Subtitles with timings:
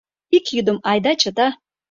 [0.37, 1.47] —Ик йӱдым айда чыта.